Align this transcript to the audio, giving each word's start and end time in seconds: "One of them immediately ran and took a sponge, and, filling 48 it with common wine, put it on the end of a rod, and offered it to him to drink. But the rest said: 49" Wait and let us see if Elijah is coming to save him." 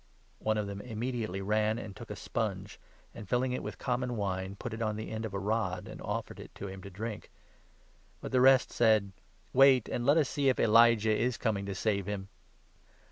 "One 0.39 0.57
of 0.57 0.65
them 0.65 0.81
immediately 0.81 1.43
ran 1.43 1.77
and 1.77 1.95
took 1.95 2.09
a 2.09 2.15
sponge, 2.15 2.79
and, 3.13 3.29
filling 3.29 3.51
48 3.51 3.55
it 3.57 3.63
with 3.63 3.77
common 3.77 4.17
wine, 4.17 4.55
put 4.55 4.73
it 4.73 4.81
on 4.81 4.95
the 4.95 5.11
end 5.11 5.25
of 5.25 5.33
a 5.35 5.39
rod, 5.39 5.87
and 5.87 6.01
offered 6.01 6.39
it 6.39 6.55
to 6.55 6.67
him 6.67 6.81
to 6.81 6.89
drink. 6.89 7.29
But 8.19 8.31
the 8.31 8.41
rest 8.41 8.71
said: 8.71 9.11
49" 9.51 9.51
Wait 9.59 9.89
and 9.89 10.03
let 10.07 10.17
us 10.17 10.27
see 10.27 10.49
if 10.49 10.59
Elijah 10.59 11.15
is 11.15 11.37
coming 11.37 11.67
to 11.67 11.75
save 11.75 12.07
him." 12.07 12.29